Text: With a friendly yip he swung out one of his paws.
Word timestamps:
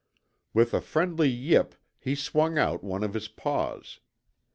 With 0.51 0.73
a 0.73 0.81
friendly 0.81 1.29
yip 1.29 1.75
he 1.99 2.15
swung 2.15 2.57
out 2.57 2.83
one 2.83 3.03
of 3.03 3.13
his 3.13 3.27
paws. 3.27 3.99